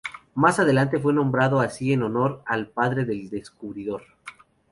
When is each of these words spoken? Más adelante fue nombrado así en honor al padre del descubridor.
Más 0.33 0.57
adelante 0.57 0.97
fue 0.99 1.13
nombrado 1.13 1.59
así 1.61 1.93
en 1.93 2.01
honor 2.01 2.41
al 2.47 2.67
padre 2.69 3.05
del 3.05 3.29
descubridor. 3.29 4.01